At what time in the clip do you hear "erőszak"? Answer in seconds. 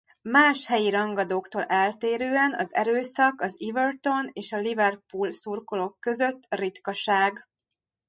2.73-3.41